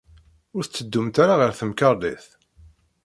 [0.55, 2.25] Ur tetteddumt ara ɣer temkarḍit.